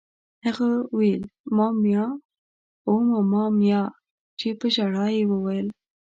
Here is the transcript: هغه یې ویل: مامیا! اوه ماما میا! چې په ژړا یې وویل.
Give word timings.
هغه 0.45 0.65
یې 0.75 0.85
ویل: 0.97 1.23
مامیا! 1.55 2.05
اوه 2.87 3.01
ماما 3.09 3.43
میا! 3.59 3.83
چې 4.39 4.47
په 4.59 4.67
ژړا 4.75 5.05
یې 5.17 5.23
وویل. 5.31 5.67